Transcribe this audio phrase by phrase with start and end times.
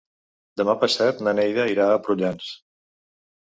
[0.61, 2.51] Demà passat na Neida irà a Prullans.